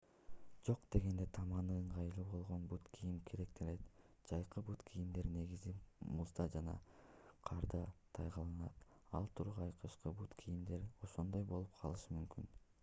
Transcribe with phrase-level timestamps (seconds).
[0.67, 3.91] жок дегенде таманы ыңгайлуу болгон бут кийим керектелет
[4.31, 5.73] жайкы бут кийимдер негизи
[6.19, 6.73] музда жана
[7.51, 7.81] карда
[8.19, 8.89] тайгаланат
[9.21, 12.49] ал тургай кышкы бут кийимдер да ошондой болуп калышы мүмкүн